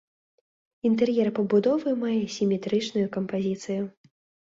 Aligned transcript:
Інтэр'ер 0.89 1.29
пабудовы 1.39 1.93
мае 2.03 2.21
сіметрычную 2.37 3.05
кампазіцыю. 3.19 3.83